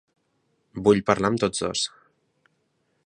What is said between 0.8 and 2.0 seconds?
Vull parlar amb tots dos.